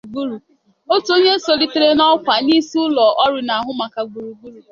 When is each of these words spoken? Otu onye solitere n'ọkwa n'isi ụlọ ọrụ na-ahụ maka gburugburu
Otu 0.93 1.09
onye 1.15 1.33
solitere 1.45 1.89
n'ọkwa 1.97 2.35
n'isi 2.45 2.75
ụlọ 2.85 3.05
ọrụ 3.23 3.39
na-ahụ 3.47 3.71
maka 3.79 4.01
gburugburu 4.07 4.59